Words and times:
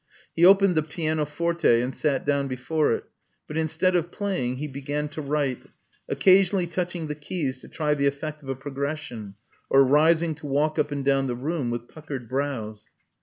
He 0.35 0.43
opened 0.43 0.73
the 0.73 0.81
pianoforte 0.81 1.79
and 1.79 1.93
sat 1.93 2.25
down 2.25 2.47
before 2.47 2.91
it; 2.91 3.03
but 3.45 3.55
instead 3.55 3.95
of 3.95 4.09
playing 4.09 4.55
he 4.57 4.67
began 4.67 5.07
to 5.09 5.21
write, 5.21 5.61
occasion 6.09 6.55
ally 6.57 6.65
touching 6.65 7.05
the 7.05 7.13
keys 7.13 7.61
to 7.61 7.67
try 7.69 7.93
the 7.93 8.07
effect 8.07 8.41
of 8.41 8.49
a 8.49 8.55
progression, 8.55 9.35
or 9.69 9.83
rising 9.83 10.33
to 10.33 10.47
walk 10.47 10.79
up 10.79 10.91
and 10.91 11.05
down 11.05 11.27
the 11.27 11.35
room 11.35 11.69
with 11.69 11.87
puckered 11.87 12.27
brows. 12.27 12.87